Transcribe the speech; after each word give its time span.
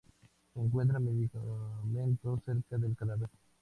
Se 0.51 0.59
encuentran 0.59 1.05
medicamentos 1.05 2.39
cerca 2.43 2.75
del 2.79 2.95
cadáver. 2.97 3.29